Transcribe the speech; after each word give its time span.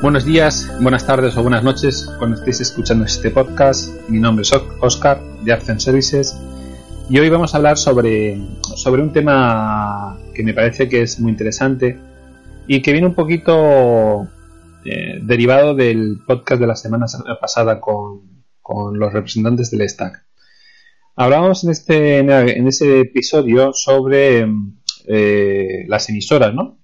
Buenos 0.00 0.24
días, 0.24 0.72
buenas 0.80 1.04
tardes 1.04 1.36
o 1.36 1.42
buenas 1.42 1.64
noches 1.64 2.08
cuando 2.18 2.36
estéis 2.36 2.60
escuchando 2.60 3.04
este 3.04 3.30
podcast. 3.30 3.90
Mi 4.08 4.20
nombre 4.20 4.44
es 4.44 4.52
Oscar 4.80 5.20
de 5.42 5.52
Accent 5.52 5.80
Services 5.80 6.40
y 7.10 7.18
hoy 7.18 7.28
vamos 7.28 7.52
a 7.52 7.56
hablar 7.56 7.76
sobre, 7.76 8.40
sobre 8.76 9.02
un 9.02 9.12
tema 9.12 10.16
que 10.32 10.44
me 10.44 10.54
parece 10.54 10.88
que 10.88 11.02
es 11.02 11.18
muy 11.18 11.32
interesante 11.32 11.98
y 12.68 12.80
que 12.80 12.92
viene 12.92 13.08
un 13.08 13.14
poquito 13.14 14.28
eh, 14.84 15.18
derivado 15.20 15.74
del 15.74 16.20
podcast 16.24 16.60
de 16.60 16.66
la 16.68 16.76
semana 16.76 17.06
pasada 17.40 17.80
con, 17.80 18.44
con 18.62 19.00
los 19.00 19.12
representantes 19.12 19.68
del 19.72 19.88
Stack. 19.88 20.24
Hablábamos 21.16 21.64
en, 21.64 21.70
este, 21.70 22.18
en 22.18 22.68
ese 22.68 23.00
episodio 23.00 23.72
sobre 23.72 24.46
eh, 25.08 25.84
las 25.88 26.08
emisoras, 26.08 26.54
¿no? 26.54 26.78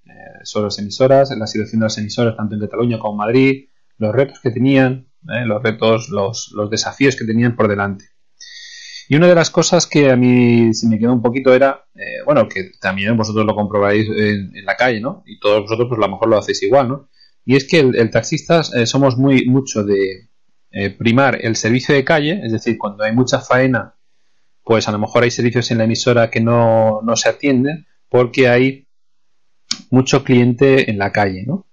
Sobre 0.44 0.66
las 0.66 0.78
emisoras, 0.78 1.30
la 1.36 1.46
situación 1.46 1.80
de 1.80 1.86
las 1.86 1.98
emisoras 1.98 2.36
tanto 2.36 2.54
en 2.54 2.60
Cataluña 2.60 2.98
como 2.98 3.14
en 3.14 3.18
Madrid, 3.18 3.68
los 3.98 4.14
retos 4.14 4.40
que 4.40 4.50
tenían, 4.50 5.08
¿eh? 5.28 5.44
los 5.44 5.62
retos, 5.62 6.08
los, 6.08 6.52
los, 6.54 6.70
desafíos 6.70 7.16
que 7.16 7.24
tenían 7.24 7.56
por 7.56 7.68
delante. 7.68 8.06
Y 9.08 9.16
una 9.16 9.28
de 9.28 9.34
las 9.34 9.50
cosas 9.50 9.86
que 9.86 10.10
a 10.10 10.16
mí 10.16 10.72
se 10.72 10.88
me 10.88 10.98
quedó 10.98 11.12
un 11.12 11.22
poquito 11.22 11.54
era, 11.54 11.84
eh, 11.94 12.22
bueno, 12.24 12.48
que 12.48 12.70
también 12.80 13.16
vosotros 13.16 13.44
lo 13.44 13.54
comprobaréis 13.54 14.08
en, 14.08 14.64
la 14.64 14.76
calle, 14.76 15.00
¿no? 15.00 15.22
Y 15.26 15.38
todos 15.38 15.62
vosotros 15.62 15.88
pues 15.88 15.98
a 15.98 16.06
lo 16.06 16.12
mejor 16.12 16.28
lo 16.28 16.38
hacéis 16.38 16.62
igual, 16.62 16.88
¿no? 16.88 17.10
Y 17.44 17.56
es 17.56 17.68
que 17.68 17.80
el, 17.80 18.10
taxista 18.10 18.62
eh, 18.74 18.86
somos 18.86 19.18
muy 19.18 19.46
mucho 19.46 19.84
de 19.84 20.30
primar 20.98 21.38
el 21.40 21.54
servicio 21.54 21.94
de 21.94 22.04
calle, 22.04 22.40
es 22.42 22.50
decir, 22.50 22.76
cuando 22.78 23.04
hay 23.04 23.12
mucha 23.14 23.38
faena, 23.38 23.94
pues 24.64 24.88
a 24.88 24.92
lo 24.92 24.98
mejor 24.98 25.22
hay 25.22 25.30
servicios 25.30 25.70
en 25.70 25.78
la 25.78 25.84
emisora 25.84 26.30
que 26.30 26.40
no, 26.40 27.00
no 27.04 27.14
se 27.16 27.28
atienden 27.28 27.86
porque 28.08 28.48
hay 28.48 28.88
mucho 29.94 30.24
cliente 30.24 30.90
en 30.90 30.98
la 30.98 31.12
calle, 31.12 31.44
¿no? 31.46 31.66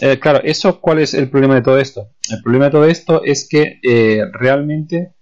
Eh, 0.00 0.18
claro, 0.18 0.40
eso, 0.42 0.80
¿cuál 0.80 0.98
es 0.98 1.14
el 1.14 1.30
problema 1.30 1.54
de 1.54 1.62
todo 1.62 1.78
esto? 1.78 2.10
El 2.30 2.42
problema 2.42 2.66
de 2.66 2.70
todo 2.70 2.84
esto 2.84 3.22
es 3.24 3.48
que 3.48 3.78
eh, 3.82 4.22
realmente, 4.32 5.14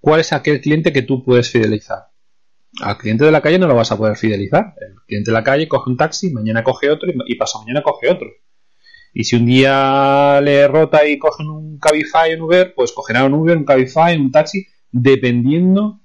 ¿cuál 0.00 0.20
es 0.20 0.32
aquel 0.32 0.60
cliente 0.60 0.92
que 0.92 1.02
tú 1.02 1.22
puedes 1.22 1.50
fidelizar? 1.50 2.08
Al 2.82 2.98
cliente 2.98 3.24
de 3.24 3.30
la 3.30 3.40
calle 3.40 3.58
no 3.58 3.68
lo 3.68 3.76
vas 3.76 3.92
a 3.92 3.96
poder 3.96 4.16
fidelizar. 4.16 4.74
El 4.80 4.96
cliente 5.06 5.30
de 5.30 5.34
la 5.34 5.44
calle 5.44 5.68
coge 5.68 5.90
un 5.90 5.96
taxi, 5.96 6.30
mañana 6.32 6.64
coge 6.64 6.90
otro 6.90 7.08
y, 7.26 7.34
pasa 7.36 7.58
mañana 7.60 7.82
coge 7.82 8.10
otro. 8.10 8.28
Y 9.12 9.24
si 9.24 9.36
un 9.36 9.46
día 9.46 10.40
le 10.42 10.66
rota 10.66 11.06
y 11.06 11.18
cogen 11.18 11.48
un 11.48 11.78
Cabify, 11.78 12.34
un 12.34 12.42
Uber, 12.42 12.74
pues 12.74 12.92
cogerá 12.92 13.24
un 13.24 13.34
Uber, 13.34 13.56
un 13.56 13.64
Cabify, 13.64 14.16
un 14.16 14.32
taxi, 14.32 14.66
dependiendo 14.90 16.00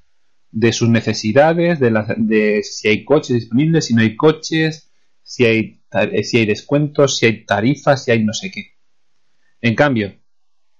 de 0.51 0.71
sus 0.73 0.89
necesidades, 0.89 1.79
de, 1.79 1.91
de 2.17 2.63
si 2.63 2.87
hay 2.87 3.03
coches 3.03 3.35
disponibles, 3.35 3.85
si 3.85 3.95
no 3.95 4.01
hay 4.01 4.15
coches, 4.15 4.88
si 5.29 5.45
hay, 5.45 5.83
eh, 5.91 6.23
si 6.23 6.39
hay 6.39 6.47
descuentos, 6.47 7.19
si 7.19 7.27
hay 7.27 7.45
tarifas, 7.45 8.03
si 8.03 8.09
hay 8.09 8.25
no 8.25 8.33
sé 8.33 8.49
qué. 8.49 8.77
En 9.61 9.75
cambio, 9.75 10.15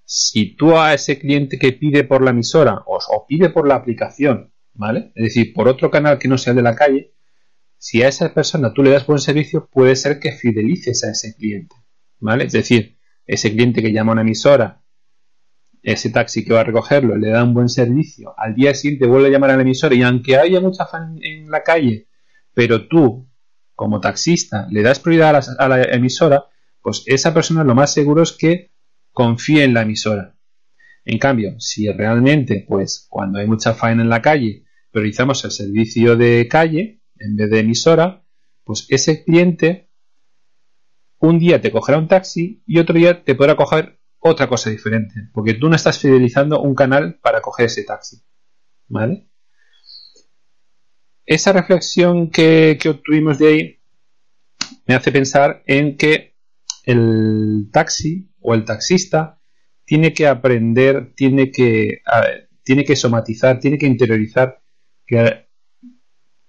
si 0.03 0.55
tú 0.55 0.75
a 0.75 0.95
ese 0.95 1.19
cliente 1.19 1.59
que 1.59 1.71
pide 1.71 2.03
por 2.03 2.23
la 2.23 2.31
emisora 2.31 2.81
o, 2.87 3.27
pide 3.27 3.51
por 3.51 3.67
la 3.67 3.75
aplicación, 3.75 4.51
¿vale? 4.73 5.11
Es 5.13 5.25
decir, 5.25 5.53
por 5.53 5.67
otro 5.67 5.91
canal 5.91 6.17
que 6.17 6.27
no 6.27 6.39
sea 6.39 6.55
de 6.55 6.63
la 6.63 6.73
calle, 6.73 7.13
si 7.77 8.01
a 8.01 8.07
esa 8.07 8.33
persona 8.33 8.73
tú 8.73 8.81
le 8.81 8.89
das 8.89 9.05
buen 9.05 9.19
servicio, 9.19 9.69
puede 9.71 9.95
ser 9.95 10.19
que 10.19 10.31
fidelices 10.31 11.03
a 11.03 11.11
ese 11.11 11.35
cliente, 11.35 11.75
¿vale? 12.17 12.45
Es 12.45 12.53
decir, 12.53 12.97
ese 13.27 13.51
cliente 13.51 13.83
que 13.83 13.93
llama 13.93 14.13
a 14.13 14.13
una 14.13 14.21
emisora, 14.21 14.81
ese 15.83 16.09
taxi 16.09 16.43
que 16.43 16.53
va 16.53 16.61
a 16.61 16.63
recogerlo, 16.63 17.15
le 17.17 17.29
da 17.29 17.43
un 17.43 17.53
buen 17.53 17.69
servicio, 17.69 18.33
al 18.35 18.55
día 18.55 18.73
siguiente 18.73 19.05
vuelve 19.05 19.27
a 19.27 19.31
llamar 19.31 19.51
a 19.51 19.57
la 19.57 19.61
emisora 19.61 19.93
y 19.93 20.01
aunque 20.01 20.37
haya 20.37 20.59
mucha 20.59 20.87
fan 20.87 21.19
en 21.21 21.51
la 21.51 21.61
calle, 21.61 22.07
pero 22.55 22.87
tú 22.87 23.28
como 23.79 24.01
taxista 24.01 24.67
le 24.69 24.81
das 24.81 24.99
prioridad 24.99 25.41
a 25.57 25.67
la, 25.69 25.81
emisora, 25.83 26.49
pues 26.81 27.03
esa 27.05 27.33
persona 27.33 27.63
lo 27.63 27.75
más 27.75 27.93
seguro 27.93 28.21
es 28.21 28.33
que 28.33 28.73
confíe 29.13 29.63
en 29.63 29.73
la 29.73 29.83
emisora. 29.83 30.35
En 31.05 31.17
cambio, 31.17 31.57
si 31.61 31.89
realmente, 31.89 32.65
pues 32.67 33.07
cuando 33.09 33.39
hay 33.39 33.47
mucha 33.47 33.73
faena 33.73 34.03
en 34.03 34.09
la 34.09 34.21
calle, 34.21 34.65
priorizamos 34.91 35.45
el 35.45 35.51
servicio 35.51 36.17
de 36.17 36.45
calle 36.49 36.99
en 37.19 37.37
vez 37.37 37.49
de 37.49 37.59
emisora, 37.59 38.25
pues 38.65 38.85
ese 38.89 39.23
cliente 39.23 39.89
un 41.19 41.39
día 41.39 41.61
te 41.61 41.71
cogerá 41.71 41.99
un 41.99 42.09
taxi 42.09 42.61
y 42.65 42.79
otro 42.79 42.95
día 42.95 43.23
te 43.23 43.33
podrá 43.33 43.55
coger 43.55 44.01
otra 44.19 44.49
cosa 44.49 44.69
diferente, 44.69 45.29
porque 45.31 45.53
tú 45.53 45.69
no 45.69 45.77
estás 45.77 45.99
fidelizando 45.99 46.61
un 46.61 46.75
canal 46.75 47.17
para 47.21 47.39
coger 47.39 47.67
ese 47.67 47.85
taxi. 47.85 48.17
¿Vale? 48.89 49.28
Esa 51.29 51.53
reflexión 51.53 52.31
que, 52.31 52.79
obtuvimos 52.89 53.37
de 53.37 53.47
ahí 53.47 53.79
me 54.87 54.95
hace 54.95 55.11
pensar 55.11 55.61
en 55.67 55.95
que 55.95 56.33
el 56.85 57.69
taxi 57.71 58.31
o 58.41 58.55
el 58.55 58.65
taxista 58.65 59.39
tiene 59.85 60.11
que 60.11 60.25
aprender, 60.25 61.13
tiene 61.15 61.51
que, 61.51 62.01
tiene 62.63 62.83
que 62.83 62.95
somatizar, 62.95 63.59
tiene 63.59 63.77
que 63.77 63.85
interiorizar 63.85 64.59
que 65.05 65.19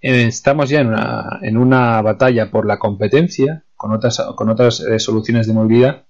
eh, 0.01 0.25
estamos 0.25 0.71
ya 0.71 0.81
en 0.81 1.57
una, 1.57 2.01
batalla 2.01 2.49
por 2.49 2.65
la 2.65 2.79
competencia 2.79 3.63
con 3.75 3.91
otras, 3.91 4.19
con 4.35 4.49
otras 4.49 4.79
eh, 4.79 4.97
soluciones 4.97 5.45
de 5.45 5.53
movilidad 5.53 6.07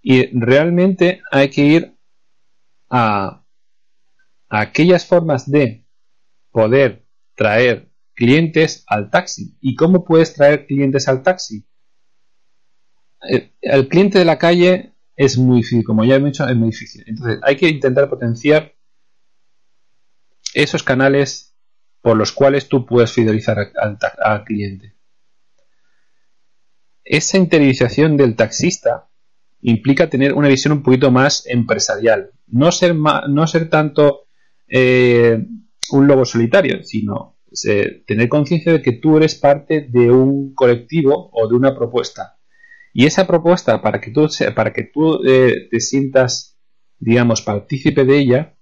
y 0.00 0.26
realmente 0.38 1.20
hay 1.30 1.50
que 1.50 1.64
ir 1.66 1.94
a 2.88 3.44
aquellas 4.48 5.04
formas 5.04 5.50
de 5.50 5.84
poder 6.50 7.04
traer 7.34 7.89
clientes 8.20 8.84
al 8.86 9.08
taxi. 9.08 9.56
¿Y 9.62 9.74
cómo 9.74 10.04
puedes 10.04 10.34
traer 10.34 10.66
clientes 10.66 11.08
al 11.08 11.22
taxi? 11.22 11.64
El, 13.62 13.88
cliente 13.88 14.18
de 14.18 14.26
la 14.26 14.36
calle 14.36 14.92
es 15.16 15.38
muy 15.38 15.60
difícil, 15.60 15.84
como 15.84 16.04
ya 16.04 16.16
he 16.16 16.20
dicho, 16.20 16.46
es 16.46 16.54
muy 16.54 16.68
difícil. 16.68 17.02
Entonces 17.06 17.40
hay 17.42 17.56
que 17.56 17.68
intentar 17.70 18.10
potenciar 18.10 18.74
esos 20.52 20.82
canales 20.82 21.56
por 22.02 22.14
los 22.14 22.30
cuales 22.32 22.68
tú 22.68 22.84
puedes 22.84 23.10
fidelizar 23.10 23.72
al, 24.22 24.44
cliente. 24.44 24.96
Esa 27.02 27.38
interiorización 27.38 28.18
del 28.18 28.36
taxista 28.36 29.08
implica 29.62 30.10
tener 30.10 30.34
una 30.34 30.48
visión 30.48 30.74
un 30.74 30.82
poquito 30.82 31.10
más 31.10 31.46
empresarial. 31.46 32.32
No 32.48 32.70
ser, 32.70 32.94
no 32.94 33.46
ser 33.46 33.70
tanto 33.70 34.24
eh, 34.68 35.42
un 35.92 36.06
lobo 36.06 36.26
solitario, 36.26 36.84
sino 36.84 37.39
tener 38.06 38.28
conciencia 38.28 38.72
de 38.72 38.82
que 38.82 38.92
tú 38.92 39.16
eres 39.16 39.34
parte 39.34 39.86
de 39.88 40.10
un 40.10 40.54
colectivo 40.54 41.30
o 41.32 41.48
de 41.48 41.54
una 41.54 41.74
propuesta. 41.74 42.38
Y 42.92 43.06
esa 43.06 43.26
propuesta, 43.26 43.82
para 43.82 44.00
que 44.00 44.10
tú, 44.10 44.28
para 44.54 44.72
que 44.72 44.84
tú 44.84 45.20
eh, 45.24 45.68
te 45.70 45.80
sientas, 45.80 46.58
digamos, 46.98 47.42
partícipe 47.42 48.04
de 48.04 48.18
ella, 48.18 48.56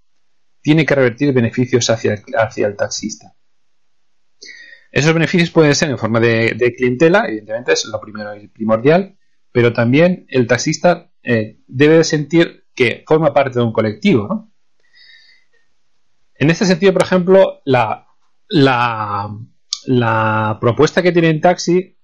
tiene 0.61 0.85
que 0.85 0.95
revertir 0.95 1.33
beneficios 1.33 1.89
hacia, 1.91 2.23
hacia 2.37 2.67
el 2.67 2.77
taxista. 2.77 3.35
Esos 4.91 5.13
beneficios 5.13 5.51
pueden 5.51 5.75
ser 5.75 5.91
en 5.91 5.99
forma 5.99 6.19
de, 6.21 6.75
clientela, 6.77 7.27
evidentemente 7.27 7.73
es 7.73 7.85
lo 7.87 8.01
primero 8.01 8.31
primordial, 8.53 9.19
pero 9.53 9.73
también 9.73 10.27
el 10.29 10.47
taxista 10.47 11.13
eh, 11.23 11.61
debe 11.67 12.05
sentir 12.05 12.67
que 12.75 13.05
forma 13.07 13.35
parte 13.35 13.59
de 13.59 13.65
un 13.65 13.73
colectivo. 13.73 14.51
En 16.35 16.51
este 16.51 16.65
sentido, 16.65 16.93
por 16.93 17.03
ejemplo, 17.03 17.61
la 17.65 18.08
la, 18.49 19.29
la 19.87 20.59
propuesta 20.61 21.03
que 21.03 21.13
tiene 21.13 21.31
en 21.31 21.41
taxi, 21.41 21.97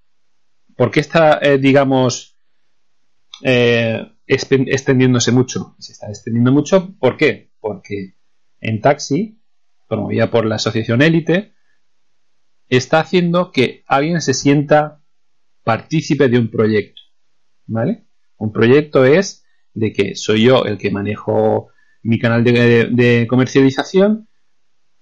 ¿por 0.76 0.90
qué 0.90 1.00
está, 1.00 1.38
eh, 1.42 1.58
digamos, 1.58 2.36
eh, 3.42 4.06
extendiéndose 4.26 5.32
mucho? 5.32 5.74
Se 5.78 5.92
está 5.92 6.08
extendiendo 6.08 6.52
mucho, 6.52 6.94
¿por 6.98 7.16
qué? 7.16 7.52
Porque 7.60 8.16
en 8.60 8.80
taxi, 8.80 9.40
promovida 9.88 10.30
por 10.30 10.46
la 10.46 10.56
asociación 10.56 11.02
élite, 11.02 11.54
está 12.68 13.00
haciendo 13.00 13.52
que 13.52 13.84
alguien 13.86 14.20
se 14.20 14.34
sienta 14.34 15.02
partícipe 15.62 16.28
de 16.28 16.38
un 16.38 16.50
proyecto. 16.50 17.02
¿Vale? 17.66 18.04
Un 18.36 18.52
proyecto 18.52 19.04
es 19.04 19.44
de 19.72 19.92
que 19.92 20.14
soy 20.16 20.44
yo 20.44 20.64
el 20.66 20.76
que 20.76 20.90
manejo 20.90 21.68
mi 22.02 22.18
canal 22.18 22.44
de 22.44 23.26
comercialización 23.28 24.28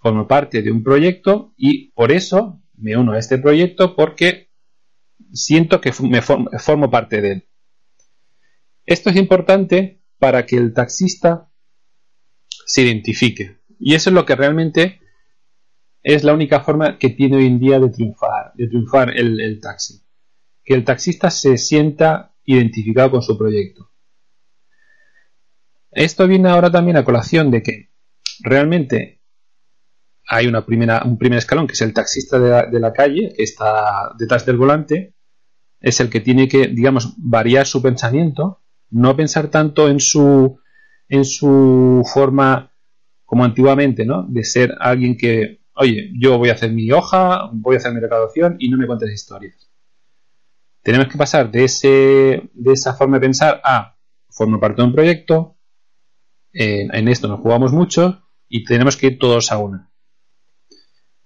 formo 0.02 0.26
parte 0.26 0.62
de 0.62 0.72
un 0.72 0.82
proyecto 0.82 1.54
y 1.56 1.92
por 1.92 2.10
eso 2.10 2.60
me 2.74 2.96
uno 2.96 3.12
a 3.12 3.18
este 3.18 3.38
proyecto 3.38 3.94
porque 3.94 4.50
siento 5.32 5.80
que 5.80 5.92
me 6.02 6.20
formo, 6.20 6.90
parte 6.90 7.20
de 7.20 7.32
él. 7.32 7.48
Esto 8.84 9.10
es 9.10 9.16
importante 9.16 10.02
para 10.18 10.44
que 10.44 10.56
el 10.56 10.74
taxista 10.74 11.48
se 12.66 12.82
identifique. 12.82 13.60
Y 13.78 13.94
eso 13.94 14.10
es 14.10 14.14
lo 14.14 14.26
que 14.26 14.34
realmente 14.34 15.00
es 16.02 16.24
la 16.24 16.34
única 16.34 16.60
forma 16.60 16.98
que 16.98 17.10
tiene 17.10 17.36
hoy 17.36 17.46
en 17.46 17.60
día 17.60 17.78
de 17.78 17.88
triunfar, 17.88 18.52
de 18.54 18.66
triunfar 18.66 19.16
el, 19.16 19.60
taxi. 19.60 20.02
Que 20.64 20.74
el 20.74 20.84
taxista 20.84 21.30
se 21.30 21.58
sienta 21.58 22.34
identificado 22.44 23.12
con 23.12 23.22
su 23.22 23.38
proyecto. 23.38 23.90
Esto 25.92 26.26
viene 26.26 26.48
ahora 26.48 26.70
también 26.72 26.96
a 26.96 27.04
colación 27.04 27.52
de 27.52 27.62
que 27.62 27.92
realmente 28.40 29.21
hay 30.32 30.46
un 30.46 30.64
primer 30.64 31.38
escalón 31.38 31.66
que 31.66 31.74
es 31.74 31.82
el 31.82 31.92
taxista 31.92 32.38
de 32.38 32.80
la, 32.80 32.92
calle, 32.94 33.34
que 33.36 33.42
está 33.42 34.12
detrás 34.18 34.46
del 34.46 34.56
volante, 34.56 35.14
es 35.78 36.00
el 36.00 36.08
que 36.08 36.20
tiene 36.20 36.48
que, 36.48 36.68
digamos, 36.68 37.14
variar 37.18 37.66
su 37.66 37.82
pensamiento 37.82 38.60
no 38.90 39.16
pensar 39.16 39.48
tanto 39.48 39.88
en 39.88 40.00
su 40.00 40.58
en 41.08 41.24
su 41.24 42.02
forma 42.12 42.72
como 43.26 43.44
antiguamente, 43.44 44.06
¿no? 44.06 44.26
De 44.28 44.44
ser 44.44 44.74
alguien 44.80 45.16
que, 45.16 45.60
oye, 45.74 46.10
yo 46.18 46.38
voy 46.38 46.48
a 46.48 46.54
hacer 46.54 46.72
mi 46.72 46.90
hoja, 46.92 47.50
voy 47.52 47.76
a 47.76 47.78
hacer 47.78 47.92
mi 47.92 48.00
recaudación 48.00 48.56
y 48.58 48.70
no 48.70 48.78
me 48.78 48.86
cuentes 48.86 49.12
historias. 49.12 49.70
Tenemos 50.82 51.08
que 51.08 51.18
pasar 51.18 51.50
de, 51.50 51.64
ese, 51.64 52.50
de 52.54 52.72
esa 52.72 52.94
forma 52.94 53.18
de 53.18 53.26
pensar 53.26 53.60
a 53.64 53.98
formo 54.30 54.58
parte 54.58 54.80
de 54.80 54.88
un 54.88 54.94
proyecto, 54.94 55.56
en 56.52 57.08
esto 57.08 57.28
nos 57.28 57.40
jugamos 57.40 57.72
mucho 57.72 58.22
y 58.48 58.64
tenemos 58.64 58.96
que 58.96 59.08
ir 59.08 59.18
todos 59.18 59.52
a 59.52 59.58
una. 59.58 59.91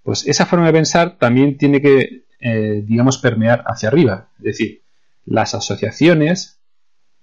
Pues 0.06 0.24
esa 0.28 0.46
forma 0.46 0.66
de 0.66 0.72
pensar 0.72 1.18
también 1.18 1.58
tiene 1.58 1.82
que, 1.82 2.26
eh, 2.38 2.84
digamos, 2.86 3.18
permear 3.18 3.64
hacia 3.66 3.88
arriba. 3.88 4.28
Es 4.38 4.44
decir, 4.44 4.84
las 5.24 5.52
asociaciones 5.52 6.60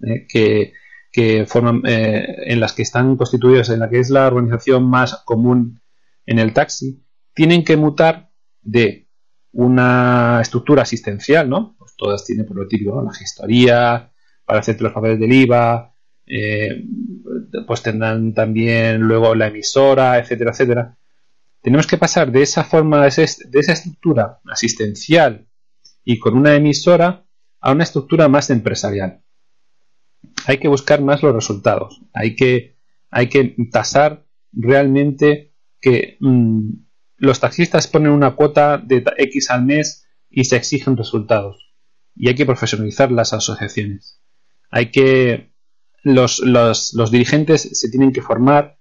eh, 0.01 0.27
que, 0.27 0.73
que 1.09 1.45
forman, 1.45 1.83
eh, 1.85 2.25
en 2.45 2.59
las 2.59 2.73
que 2.73 2.81
están 2.81 3.15
constituidas, 3.15 3.69
en 3.69 3.79
la 3.79 3.89
que 3.89 3.99
es 3.99 4.09
la 4.09 4.27
organización 4.27 4.83
más 4.83 5.23
común 5.23 5.79
en 6.25 6.39
el 6.39 6.51
taxi, 6.51 7.01
tienen 7.33 7.63
que 7.63 7.77
mutar 7.77 8.31
de 8.61 9.07
una 9.53 10.39
estructura 10.41 10.81
asistencial, 10.81 11.47
¿no? 11.49 11.77
Pues 11.79 11.95
todas 11.95 12.25
tienen 12.25 12.45
por 12.45 12.57
lo 12.57 12.67
típico, 12.67 13.01
la 13.01 13.13
gestoría, 13.13 14.11
para 14.43 14.59
hacerte 14.59 14.83
los 14.83 14.91
papeles 14.91 15.21
del 15.21 15.31
IVA, 15.31 15.95
pues 17.65 17.81
tendrán 17.81 18.33
también 18.33 18.99
luego 18.99 19.35
la 19.35 19.47
emisora, 19.47 20.19
etcétera, 20.19 20.51
etcétera. 20.51 20.97
Tenemos 21.63 21.87
que 21.87 21.97
pasar 21.97 22.31
de 22.31 22.43
esa 22.43 22.63
forma, 22.63 23.03
de 23.03 23.07
esa 23.07 23.73
estructura 23.73 24.39
asistencial 24.45 25.47
y 26.03 26.19
con 26.19 26.37
una 26.37 26.55
emisora 26.55 27.25
a 27.59 27.71
una 27.71 27.83
estructura 27.83 28.27
más 28.27 28.51
empresarial 28.51 29.23
hay 30.45 30.57
que 30.57 30.67
buscar 30.67 31.01
más 31.01 31.23
los 31.23 31.33
resultados. 31.33 32.01
Hay 32.13 32.35
que, 32.35 32.77
hay 33.09 33.29
que 33.29 33.55
tasar 33.71 34.25
realmente 34.51 35.53
que 35.81 36.17
mm, 36.19 36.69
los 37.17 37.39
taxistas 37.39 37.87
ponen 37.87 38.11
una 38.11 38.35
cuota 38.35 38.77
de 38.77 39.03
X 39.17 39.49
al 39.49 39.65
mes 39.65 40.07
y 40.29 40.45
se 40.45 40.57
exigen 40.57 40.97
resultados. 40.97 41.73
Y 42.15 42.27
hay 42.27 42.35
que 42.35 42.45
profesionalizar 42.45 43.11
las 43.11 43.33
asociaciones. 43.33 44.21
Hay 44.69 44.91
que. 44.91 45.51
Los, 46.03 46.39
los, 46.39 46.93
los 46.93 47.11
dirigentes 47.11 47.61
se 47.79 47.89
tienen 47.89 48.11
que 48.11 48.21
formar. 48.21 48.77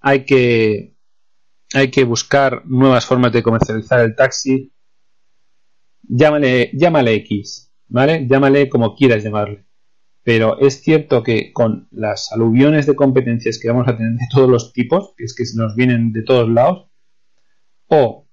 Hay 0.00 0.24
que. 0.24 0.91
Hay 1.74 1.90
que 1.90 2.04
buscar 2.04 2.62
nuevas 2.66 3.06
formas 3.06 3.32
de 3.32 3.42
comercializar 3.42 4.00
el 4.00 4.14
taxi. 4.14 4.72
Llámale, 6.02 6.70
llámale 6.74 7.14
X, 7.14 7.72
¿vale? 7.88 8.26
Llámale 8.28 8.68
como 8.68 8.94
quieras 8.94 9.22
llamarle 9.22 9.66
pero 10.24 10.58
es 10.60 10.82
cierto 10.82 11.22
que 11.22 11.52
con 11.52 11.88
las 11.90 12.30
aluviones 12.32 12.86
de 12.86 12.94
competencias 12.94 13.58
que 13.58 13.68
vamos 13.68 13.88
a 13.88 13.96
tener 13.96 14.12
de 14.12 14.26
todos 14.30 14.48
los 14.48 14.72
tipos, 14.72 15.14
que 15.16 15.24
es 15.24 15.34
que 15.34 15.44
nos 15.56 15.74
vienen 15.74 16.12
de 16.12 16.22
todos 16.22 16.48
lados, 16.48 16.88
o 17.88 18.28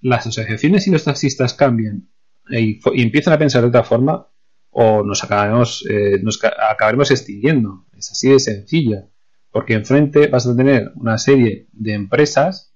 las 0.00 0.26
asociaciones 0.26 0.86
y 0.86 0.90
los 0.90 1.04
taxistas 1.04 1.54
cambian 1.54 2.10
y, 2.50 2.80
empiezan 3.00 3.34
a 3.34 3.38
pensar 3.38 3.62
de 3.62 3.68
otra 3.68 3.84
forma, 3.84 4.28
o 4.70 5.02
nos 5.02 5.22
acabaremos, 5.24 5.86
eh, 5.88 6.18
nos 6.22 6.40
acabaremos 6.44 7.10
extinguiendo. 7.10 7.86
Es 7.96 8.10
así 8.10 8.28
de 8.28 8.38
sencillo. 8.38 9.08
Porque 9.56 9.72
enfrente 9.72 10.26
vas 10.26 10.46
a 10.46 10.54
tener 10.54 10.92
una 10.96 11.16
serie 11.16 11.66
de 11.72 11.94
empresas, 11.94 12.74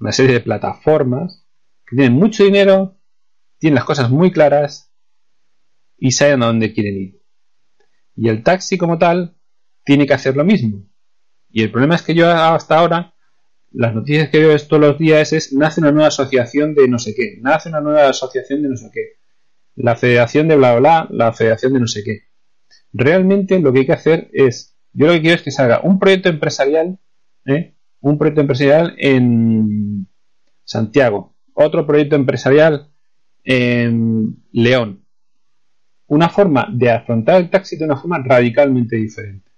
una 0.00 0.10
serie 0.10 0.34
de 0.34 0.40
plataformas 0.40 1.46
que 1.86 1.94
tienen 1.94 2.14
mucho 2.14 2.42
dinero, 2.42 2.98
tienen 3.58 3.76
las 3.76 3.84
cosas 3.84 4.10
muy 4.10 4.32
claras 4.32 4.92
y 5.96 6.10
saben 6.10 6.42
a 6.42 6.46
dónde 6.46 6.72
quieren 6.72 6.96
ir. 6.96 7.22
Y 8.16 8.30
el 8.30 8.42
taxi 8.42 8.78
como 8.78 8.98
tal 8.98 9.36
tiene 9.84 10.08
que 10.08 10.14
hacer 10.14 10.34
lo 10.34 10.44
mismo. 10.44 10.88
Y 11.50 11.62
el 11.62 11.70
problema 11.70 11.94
es 11.94 12.02
que 12.02 12.16
yo 12.16 12.28
hasta 12.28 12.80
ahora, 12.80 13.14
las 13.70 13.94
noticias 13.94 14.28
que 14.30 14.40
veo 14.40 14.58
todos 14.58 14.82
los 14.82 14.98
días 14.98 15.32
es, 15.32 15.52
nace 15.52 15.80
una 15.80 15.92
nueva 15.92 16.08
asociación 16.08 16.74
de 16.74 16.88
no 16.88 16.98
sé 16.98 17.14
qué, 17.14 17.38
nace 17.40 17.68
una 17.68 17.80
nueva 17.80 18.08
asociación 18.08 18.64
de 18.64 18.70
no 18.70 18.76
sé 18.76 18.90
qué, 18.92 19.20
la 19.76 19.94
federación 19.94 20.48
de 20.48 20.56
bla 20.56 20.80
bla, 20.80 21.06
la 21.12 21.32
federación 21.32 21.74
de 21.74 21.78
no 21.78 21.86
sé 21.86 22.02
qué. 22.02 22.22
Realmente 22.92 23.60
lo 23.60 23.72
que 23.72 23.78
hay 23.78 23.86
que 23.86 23.92
hacer 23.92 24.28
es, 24.32 24.76
yo 24.98 25.06
lo 25.06 25.12
que 25.12 25.20
quiero 25.20 25.36
es 25.36 25.42
que 25.42 25.52
salga 25.52 25.80
un 25.84 26.00
proyecto 26.00 26.28
empresarial, 26.28 26.98
¿eh? 27.46 27.76
un 28.00 28.18
proyecto 28.18 28.40
empresarial 28.40 28.96
en 28.98 30.08
Santiago, 30.64 31.36
otro 31.54 31.86
proyecto 31.86 32.16
empresarial 32.16 32.90
en 33.44 34.42
León, 34.50 35.04
una 36.08 36.28
forma 36.28 36.66
de 36.72 36.90
afrontar 36.90 37.40
el 37.40 37.48
taxi 37.48 37.76
de 37.76 37.84
una 37.84 37.96
forma 37.96 38.18
radicalmente 38.24 38.96
diferente. 38.96 39.52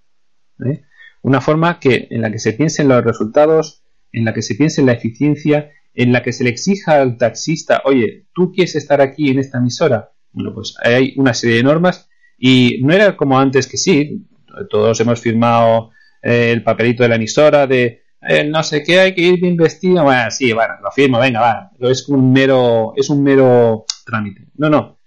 ¿eh? 0.63 0.83
Una 1.23 1.41
forma 1.41 1.79
que, 1.79 2.07
en 2.11 2.21
la 2.21 2.31
que 2.31 2.37
se 2.37 2.53
piense 2.53 2.83
en 2.83 2.89
los 2.89 3.03
resultados, 3.03 3.81
en 4.11 4.25
la 4.25 4.35
que 4.35 4.43
se 4.43 4.53
piense 4.53 4.81
en 4.81 4.87
la 4.87 4.93
eficiencia, 4.93 5.71
en 5.95 6.13
la 6.13 6.21
que 6.21 6.33
se 6.33 6.43
le 6.43 6.51
exija 6.51 7.01
al 7.01 7.17
taxista, 7.17 7.81
oye, 7.85 8.27
¿tú 8.35 8.51
quieres 8.51 8.75
estar 8.75 9.01
aquí 9.01 9.31
en 9.31 9.39
esta 9.39 9.57
emisora? 9.57 10.11
Bueno, 10.33 10.53
pues 10.53 10.75
hay 10.83 11.15
una 11.17 11.33
serie 11.33 11.57
de 11.57 11.63
normas 11.63 12.09
y 12.37 12.79
no 12.83 12.93
era 12.93 13.17
como 13.17 13.39
antes 13.39 13.65
que 13.67 13.77
sí, 13.77 14.27
todos 14.69 14.99
hemos 14.99 15.19
firmado 15.19 15.91
eh, 16.21 16.51
el 16.51 16.63
papelito 16.63 17.03
de 17.03 17.09
la 17.09 17.15
emisora 17.15 17.67
de 17.67 18.01
eh, 18.21 18.43
no 18.43 18.61
sé 18.61 18.83
qué, 18.83 18.99
hay 18.99 19.15
que 19.15 19.21
ir 19.21 19.41
bien 19.41 19.57
vestido, 19.57 20.03
bueno, 20.03 20.29
sí, 20.29 20.53
bueno, 20.53 20.75
lo 20.83 20.91
firmo, 20.91 21.19
venga, 21.19 21.41
va, 21.41 21.71
es 21.89 22.07
un 22.07 22.31
mero, 22.31 22.93
es 22.95 23.09
un 23.09 23.23
mero 23.23 23.85
trámite. 24.05 24.47
No, 24.55 24.69
no, 24.69 24.99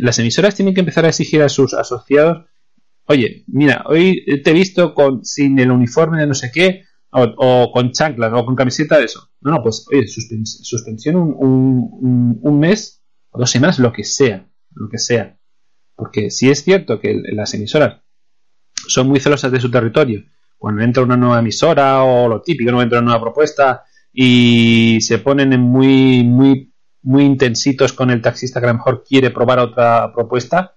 las 0.00 0.18
emisoras 0.18 0.56
tienen 0.56 0.74
que 0.74 0.80
empezar 0.80 1.04
a 1.04 1.08
exigir 1.08 1.40
a 1.42 1.48
sus 1.48 1.72
asociados, 1.72 2.46
oye, 3.04 3.44
mira, 3.46 3.84
hoy 3.86 4.24
te 4.42 4.50
he 4.50 4.54
visto 4.54 4.92
con, 4.92 5.24
sin 5.24 5.56
el 5.60 5.70
uniforme 5.70 6.18
de 6.18 6.26
no 6.26 6.34
sé 6.34 6.50
qué, 6.52 6.82
o, 7.10 7.70
con 7.72 7.92
chanclas, 7.92 8.32
o 8.34 8.44
con 8.44 8.56
camiseta 8.56 8.98
de 8.98 9.04
eso. 9.04 9.30
No, 9.40 9.52
no, 9.52 9.62
pues, 9.62 9.86
oye, 9.90 10.06
suspensión 10.06 11.16
un, 11.16 12.38
un, 12.42 12.58
mes, 12.58 13.02
o 13.30 13.38
dos 13.38 13.50
semanas, 13.50 13.78
lo 13.78 13.92
que 13.92 14.04
sea, 14.04 14.48
lo 14.72 14.88
que 14.88 14.98
sea. 14.98 15.38
Porque 15.94 16.30
si 16.30 16.50
es 16.50 16.62
cierto 16.62 17.00
que 17.00 17.16
las 17.32 17.54
emisoras 17.54 18.02
son 18.88 19.08
muy 19.08 19.20
celosas 19.20 19.52
de 19.52 19.60
su 19.60 19.70
territorio, 19.70 20.24
cuando 20.56 20.82
entra 20.82 21.02
una 21.02 21.16
nueva 21.16 21.38
emisora 21.38 22.02
o 22.02 22.28
lo 22.28 22.42
típico, 22.42 22.72
no 22.72 22.82
entra 22.82 22.98
una 22.98 23.10
nueva 23.10 23.22
propuesta 23.22 23.84
y 24.12 24.98
se 25.00 25.18
ponen 25.18 25.52
en 25.52 25.60
muy, 25.60 26.24
muy 26.24 26.72
muy 27.02 27.24
intensitos 27.24 27.92
con 27.92 28.10
el 28.10 28.20
taxista 28.20 28.60
que 28.60 28.66
a 28.66 28.70
lo 28.70 28.78
mejor 28.78 29.02
quiere 29.02 29.30
probar 29.30 29.60
otra 29.60 30.12
propuesta, 30.12 30.76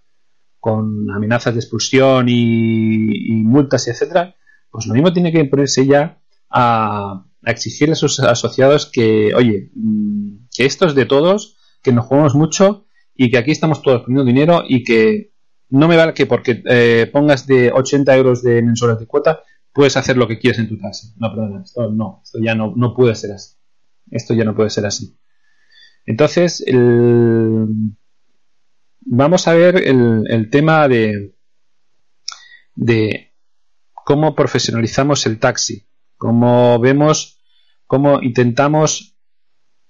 con 0.59 1.09
amenazas 1.11 1.55
de 1.55 1.59
expulsión 1.59 2.27
y, 2.29 3.31
multas, 3.43 3.87
etcétera, 3.87 4.35
pues 4.69 4.85
lo 4.85 4.93
mismo 4.93 5.11
tiene 5.11 5.31
que 5.31 5.43
ponerse 5.45 5.85
ya 5.85 6.19
a, 6.49 7.25
exigirle 7.43 7.93
a 7.93 7.95
sus 7.95 8.19
asociados 8.19 8.85
que, 8.85 9.33
oye, 9.35 9.71
mm, 9.73 10.47
que 10.55 10.65
esto 10.65 10.85
es 10.85 10.95
de 10.95 11.05
todos, 11.05 11.57
que 11.81 11.91
nos 11.91 12.05
jugamos 12.05 12.35
mucho 12.35 12.85
y 13.15 13.31
que 13.31 13.37
aquí 13.37 13.51
estamos 13.51 13.81
todos 13.81 14.03
poniendo 14.03 14.23
dinero 14.23 14.63
y 14.67 14.83
que 14.83 15.30
no 15.71 15.87
me 15.87 15.97
vale 15.97 16.13
que 16.13 16.25
porque 16.25 16.61
eh, 16.65 17.09
pongas 17.11 17.47
de 17.47 17.71
80 17.71 18.15
euros 18.15 18.43
de 18.43 18.61
mensualidad 18.61 18.99
de 18.99 19.07
cuota 19.07 19.41
puedes 19.73 19.95
hacer 19.97 20.17
lo 20.17 20.27
que 20.27 20.37
quieres 20.37 20.59
en 20.59 20.67
tu 20.67 20.77
taxi. 20.77 21.13
No, 21.17 21.29
perdona, 21.33 21.63
esto 21.63 21.89
no, 21.89 22.21
esto 22.23 22.39
ya 22.39 22.55
no, 22.55 22.73
no 22.75 22.93
puede 22.93 23.15
ser 23.15 23.31
así. 23.31 23.55
Esto 24.09 24.33
ya 24.33 24.43
no 24.43 24.53
puede 24.53 24.69
ser 24.69 24.85
así. 24.85 25.17
Entonces, 26.05 26.63
vamos 29.01 29.47
a 29.47 29.53
ver 29.53 29.77
el, 29.77 30.49
tema 30.49 30.87
de, 30.89 31.35
de 32.75 33.33
cómo 33.93 34.35
profesionalizamos 34.35 35.25
el 35.25 35.39
taxi, 35.39 35.87
cómo 36.17 36.79
vemos, 36.79 37.39
cómo 37.87 38.21
intentamos 38.21 39.15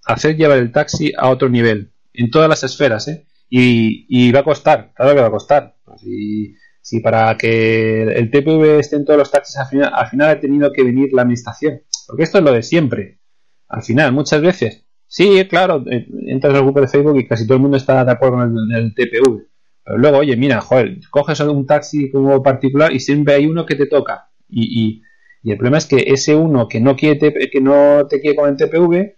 hacer 0.06 0.36
llevar 0.36 0.60
el 0.60 0.72
taxi 0.72 1.14
a 1.18 1.30
otro 1.30 1.50
nivel, 1.50 1.94
en 2.14 2.30
todas 2.30 2.50
las 2.50 2.64
esferas, 2.64 3.08
¿eh? 3.08 3.26
Y, 3.54 4.32
va 4.32 4.40
a 4.40 4.44
costar, 4.44 4.94
claro 4.96 5.14
que 5.14 5.22
va 5.22 5.28
a 5.28 5.32
costar. 5.32 5.76
Si, 5.98 6.56
si 6.82 7.02
para 7.02 7.38
que 7.38 8.04
el 8.04 8.32
TPV 8.32 8.80
esté 8.80 8.96
en 8.96 9.06
todos 9.06 9.20
los 9.20 9.32
taxis, 9.32 9.58
al 9.58 9.68
final, 9.68 9.92
al 9.94 10.08
final 10.08 10.30
ha 10.30 10.40
tenido 10.40 10.72
que 10.72 10.84
venir 10.84 11.10
la 11.12 11.24
administración. 11.24 11.82
Porque 12.08 12.24
esto 12.24 12.38
es 12.38 12.44
lo 12.44 12.54
de 12.54 12.64
siempre. 12.64 13.20
Al 13.68 13.84
final, 13.84 14.14
muchas 14.14 14.42
veces, 14.42 14.86
Sí, 15.14 15.46
claro, 15.50 15.84
eh, 15.92 16.08
entras 16.28 16.54
al 16.56 16.64
grupo 16.64 16.80
de 16.80 16.88
Facebook 16.88 17.18
y 17.20 17.28
casi 17.28 17.46
todo 17.46 17.58
el 17.58 17.62
mundo 17.62 17.76
está 17.76 18.06
de 18.06 18.12
acuerdo 18.12 18.38
con 18.38 18.72
el, 18.72 18.96
TPV. 18.96 19.46
Pero 19.84 19.98
luego, 19.98 20.20
oye, 20.20 20.38
mira, 20.38 20.62
joder, 20.62 21.02
coges 21.10 21.42
un 21.42 21.66
taxi 21.66 22.10
como 22.10 22.42
particular 22.42 22.94
y 22.94 23.02
siempre 23.02 23.34
hay 23.34 23.46
uno 23.46 23.66
que 23.66 23.76
te 23.76 23.88
toca. 23.88 24.30
Y, 24.48 25.02
y, 25.44 25.52
el 25.52 25.58
problema 25.58 25.80
es 25.80 25.86
que 25.86 26.06
ese 26.08 26.34
uno 26.34 26.70
que 26.70 26.80
no 26.80 26.96
quiere 26.96 27.20
que 27.50 27.60
no 27.60 28.08
te 28.08 28.22
quiere 28.22 28.38
con 28.38 28.50
el 28.50 28.56
TPV, 28.56 29.18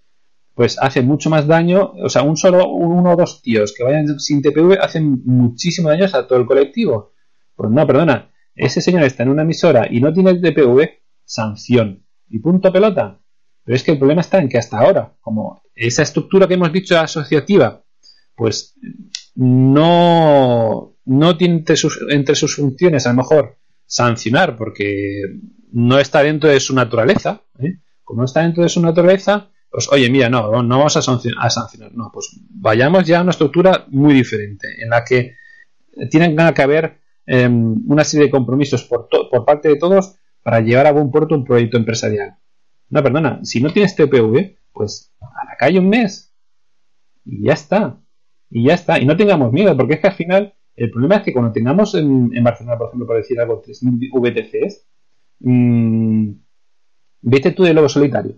pues 0.54 0.78
hace 0.80 1.02
mucho 1.02 1.30
más 1.30 1.48
daño. 1.48 1.94
O 2.04 2.10
sea, 2.10 2.24
un 2.24 2.38
solo 2.38 2.68
uno 2.68 3.12
o 3.12 3.16
dos 3.16 3.42
tíos 3.42 3.74
que 3.76 3.84
vayan 3.84 4.20
sin 4.20 4.42
TPV 4.42 4.80
hacen 4.80 5.22
muchísimo 5.26 5.90
daño 5.90 6.06
a 6.06 6.28
todo 6.28 6.40
el 6.40 6.46
colectivo. 6.46 7.14
Pues 7.56 7.72
no, 7.72 7.86
perdona, 7.86 8.32
ese 8.56 8.82
señor 8.82 9.04
está 9.04 9.24
en 9.24 9.30
una 9.30 9.44
emisora 9.44 9.88
y 9.90 10.00
no 10.00 10.14
tiene 10.14 10.36
TPV, 10.36 10.90
sanción. 11.26 12.06
Y 12.30 12.40
punto 12.40 12.72
pelota. 12.72 13.20
Pero 13.64 13.76
es 13.76 13.84
que 13.84 13.92
el 13.92 14.00
problema 14.00 14.22
está 14.22 14.40
en 14.40 14.50
que 14.50 14.58
hasta 14.58 14.80
ahora, 14.80 15.16
como 15.22 15.62
esa 15.74 16.04
estructura 16.04 16.48
que 16.48 16.56
hemos 16.56 16.72
dicho 16.74 17.00
asociativa, 17.00 17.84
pues 18.36 18.76
no, 19.36 20.98
no 21.06 21.38
tiene 21.38 21.56
entre 21.56 21.78
sus, 21.78 22.00
entre 22.10 22.36
sus 22.36 22.56
funciones 22.56 23.06
a 23.06 23.10
lo 23.10 23.18
mejor 23.18 23.58
sancionar 23.86 24.56
porque 24.58 25.22
no 25.72 26.00
está 26.00 26.24
dentro 26.24 26.50
de 26.50 26.60
su 26.60 26.76
naturaleza, 26.76 27.42
¿eh? 27.60 27.80
como 28.04 28.22
no 28.22 28.26
está 28.26 28.42
dentro 28.42 28.64
de 28.64 28.70
su 28.70 28.82
naturaleza, 28.82 29.52
pues 29.74 29.92
oye, 29.92 30.08
mira, 30.12 30.30
no, 30.30 30.62
no 30.62 30.78
vamos 30.78 30.96
a 30.98 31.02
sancionar, 31.02 31.96
no, 31.96 32.12
pues 32.14 32.40
vayamos 32.52 33.06
ya 33.06 33.18
a 33.18 33.22
una 33.24 33.32
estructura 33.32 33.86
muy 33.90 34.14
diferente, 34.14 34.68
en 34.78 34.92
la 34.92 35.04
que 35.04 35.36
tienen 36.12 36.38
que 36.54 36.62
haber 36.62 37.00
em, 37.26 37.76
una 37.88 38.04
serie 38.04 38.28
de 38.28 38.32
compromisos 38.32 38.84
por, 38.84 39.10
por 39.10 39.46
parte 39.46 39.70
de 39.70 39.78
todos 39.78 40.16
para 40.44 40.60
llevar 40.60 40.86
a 40.86 40.92
buen 40.92 41.10
puerto 41.10 41.34
un 41.34 41.44
proyecto 41.44 41.78
empresarial. 41.78 42.36
No, 42.90 43.02
perdona, 43.02 43.40
si 43.42 43.62
no 43.62 43.74
tienes 43.74 43.96
TPV, 43.96 44.60
pues 44.72 45.12
a 45.20 45.46
la 45.46 45.58
calle 45.58 45.80
un 45.80 45.90
mes 45.90 46.32
y 47.26 47.48
ya 47.48 47.54
está. 47.54 48.00
Y 48.52 48.66
ya 48.66 48.76
está. 48.76 49.00
Y 49.00 49.08
no 49.08 49.18
tengamos 49.18 49.52
miedo, 49.52 49.76
porque 49.76 49.96
es 49.96 50.02
que 50.02 50.08
al 50.08 50.14
final 50.14 50.54
el 50.76 50.92
problema 50.92 51.16
es 51.16 51.24
que 51.24 51.34
cuando 51.34 51.52
tengamos 51.52 51.96
en, 51.96 52.30
Barcelona, 52.44 52.78
por 52.78 52.90
ejemplo, 52.90 53.08
por 53.08 53.18
decir 53.18 53.40
algo, 53.40 53.64
3.000 53.64 54.12
VTCs, 54.14 54.86
mmm, 55.40 56.30
vete 57.22 57.52
tú 57.54 57.64
de 57.64 57.74
lobo 57.74 57.90
solitario. 57.90 58.36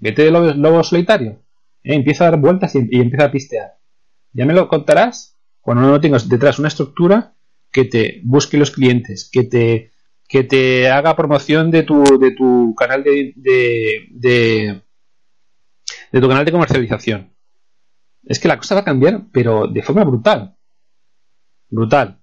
Vete 0.00 0.24
de 0.24 0.30
lobo, 0.30 0.82
solitario. 0.84 1.42
¿eh? 1.82 1.94
Empieza 1.94 2.26
a 2.26 2.30
dar 2.30 2.40
vueltas 2.40 2.74
y, 2.74 2.78
empieza 2.78 3.26
a 3.26 3.30
pistear. 3.30 3.78
Ya 4.32 4.46
me 4.46 4.54
lo 4.54 4.68
contarás 4.68 5.36
cuando 5.60 5.82
no 5.82 6.00
tengas 6.00 6.28
detrás 6.28 6.58
una 6.58 6.68
estructura 6.68 7.34
que 7.70 7.84
te 7.84 8.20
busque 8.24 8.56
los 8.56 8.70
clientes, 8.70 9.28
que 9.30 9.44
te, 9.44 9.92
que 10.28 10.44
te 10.44 10.90
haga 10.90 11.16
promoción 11.16 11.70
de 11.70 11.82
tu, 11.82 12.02
de 12.18 12.30
tu 12.32 12.74
canal 12.76 13.02
de, 13.02 13.32
de, 13.36 14.82
de, 16.10 16.20
tu 16.20 16.28
canal 16.28 16.44
de 16.44 16.52
comercialización. 16.52 17.34
Es 18.24 18.38
que 18.38 18.48
la 18.48 18.58
cosa 18.58 18.74
va 18.74 18.82
a 18.82 18.84
cambiar, 18.84 19.24
pero 19.32 19.66
de 19.66 19.82
forma 19.82 20.04
brutal. 20.04 20.56
Brutal. 21.70 22.20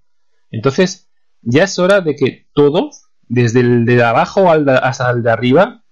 Entonces, 0.49 1.09
ya 1.41 1.63
es 1.63 1.77
hora 1.77 2.01
de 2.01 2.15
que 2.15 2.47
todos, 2.53 3.09
desde 3.27 3.59
el 3.59 3.85
de 3.85 4.03
abajo 4.03 4.51
hasta 4.51 5.11
el 5.11 5.23
de 5.23 5.31
arriba, 5.31 5.84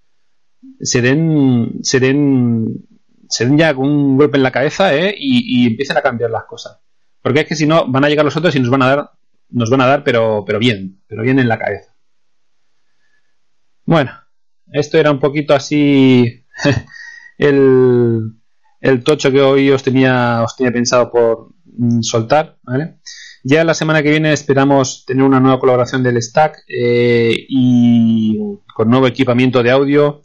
se 0.80 1.02
den, 1.02 1.78
se 1.82 2.00
den, 2.00 2.86
se 3.28 3.46
den 3.46 3.58
ya 3.58 3.74
con 3.74 3.88
un 3.88 4.16
golpe 4.16 4.36
en 4.36 4.42
la 4.42 4.52
cabeza 4.52 4.94
¿eh? 4.94 5.14
y, 5.16 5.66
empiecen 5.66 5.96
a 5.96 6.02
cambiar 6.02 6.30
las 6.30 6.44
cosas. 6.44 6.78
Porque 7.22 7.40
es 7.40 7.46
que 7.46 7.56
si 7.56 7.66
no, 7.66 7.90
van 7.90 8.04
a 8.04 8.08
llegar 8.08 8.24
los 8.24 8.36
otros 8.36 8.54
y 8.54 8.60
nos 8.60 8.70
van 8.70 8.82
a 8.82 8.88
dar, 8.88 9.10
nos 9.50 9.70
van 9.70 9.80
a 9.80 9.86
dar, 9.86 10.04
pero, 10.04 10.44
pero 10.46 10.58
bien, 10.58 11.02
pero 11.06 11.22
bien 11.22 11.38
en 11.38 11.48
la 11.48 11.58
cabeza. 11.58 11.94
Bueno, 13.86 14.12
esto 14.72 14.98
era 14.98 15.10
un 15.10 15.20
poquito 15.20 15.54
así 15.54 16.44
el, 17.38 18.32
el 18.80 19.04
tocho 19.04 19.30
que 19.30 19.40
hoy 19.40 19.70
os 19.70 19.82
tenía, 19.82 20.42
os 20.42 20.56
tenía 20.56 20.72
pensado 20.72 21.10
por 21.10 21.54
mm, 21.64 22.02
soltar, 22.02 22.58
¿vale? 22.62 22.98
Ya 23.46 23.62
la 23.62 23.74
semana 23.74 24.02
que 24.02 24.10
viene 24.10 24.32
esperamos 24.32 25.04
tener 25.04 25.22
una 25.22 25.38
nueva 25.38 25.60
colaboración 25.60 26.02
del 26.02 26.20
Stack 26.22 26.64
eh, 26.66 27.34
y 27.48 28.38
con 28.74 28.88
nuevo 28.88 29.06
equipamiento 29.06 29.62
de 29.62 29.70
audio 29.70 30.22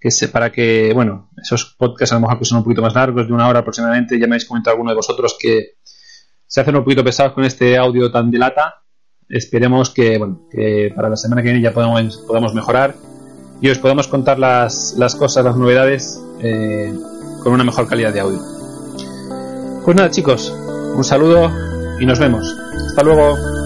que 0.00 0.10
se, 0.10 0.28
para 0.28 0.52
que, 0.52 0.92
bueno, 0.94 1.30
esos 1.36 1.74
podcasts 1.76 2.12
a 2.12 2.16
lo 2.16 2.22
mejor 2.22 2.38
que 2.38 2.44
son 2.44 2.58
un 2.58 2.64
poquito 2.64 2.82
más 2.82 2.94
largos, 2.94 3.26
de 3.26 3.32
una 3.32 3.48
hora 3.48 3.60
aproximadamente, 3.60 4.18
ya 4.18 4.26
me 4.26 4.34
habéis 4.34 4.46
comentado 4.46 4.74
alguno 4.74 4.90
de 4.90 4.96
vosotros 4.96 5.36
que 5.38 5.78
se 6.46 6.60
hacen 6.60 6.76
un 6.76 6.84
poquito 6.84 7.04
pesados 7.04 7.32
con 7.32 7.44
este 7.44 7.76
audio 7.76 8.10
tan 8.10 8.30
de 8.30 8.38
lata. 8.38 8.82
Esperemos 9.28 9.90
que, 9.90 10.16
bueno, 10.18 10.48
que 10.50 10.92
para 10.94 11.08
la 11.08 11.16
semana 11.16 11.42
que 11.42 11.48
viene 11.48 11.62
ya 11.62 11.72
podamos, 11.72 12.24
podamos 12.26 12.54
mejorar 12.54 12.94
y 13.60 13.68
os 13.68 13.78
podamos 13.78 14.08
contar 14.08 14.38
las, 14.38 14.94
las 14.96 15.14
cosas, 15.16 15.44
las 15.44 15.56
novedades 15.56 16.22
eh, 16.40 16.92
con 17.42 17.52
una 17.52 17.64
mejor 17.64 17.88
calidad 17.88 18.12
de 18.12 18.20
audio. 18.20 18.40
Pues 19.84 19.96
nada 19.96 20.10
chicos, 20.10 20.50
un 20.94 21.04
saludo 21.04 21.50
y 22.00 22.06
nos 22.06 22.18
vemos. 22.18 22.56
Hasta 22.86 23.02
luego. 23.02 23.57